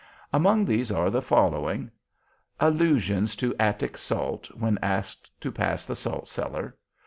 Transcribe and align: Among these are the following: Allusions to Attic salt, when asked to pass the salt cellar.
Among 0.33 0.65
these 0.65 0.89
are 0.91 1.11
the 1.11 1.21
following: 1.21 1.91
Allusions 2.59 3.35
to 3.35 3.53
Attic 3.59 3.99
salt, 3.99 4.47
when 4.55 4.79
asked 4.81 5.29
to 5.41 5.51
pass 5.51 5.85
the 5.85 5.95
salt 5.95 6.27
cellar. 6.27 6.75